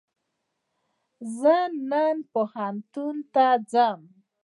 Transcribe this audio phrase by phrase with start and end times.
[1.39, 1.55] زه
[1.89, 3.99] نن پوهنتون ته ځم